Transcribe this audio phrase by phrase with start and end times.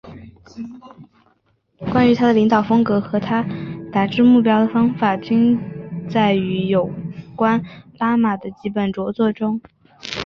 [1.91, 3.45] 关于他的领导风格和他
[3.91, 5.55] 达至目标的方法均
[6.09, 6.89] 载于有
[7.35, 7.63] 关
[7.99, 9.61] 拉玛的几本着作中。